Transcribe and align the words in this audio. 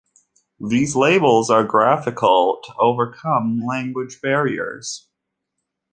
These 0.59 0.95
labels 0.95 1.51
are 1.51 1.63
graphical, 1.63 2.59
to 2.65 2.73
overcome 2.79 3.61
language 3.63 4.19
barriers. 4.19 5.07